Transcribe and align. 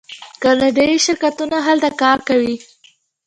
کاناډایی 0.43 0.97
شرکتونه 1.05 1.57
هلته 1.67 1.89
کار 2.01 2.17
کوي. 2.27 2.55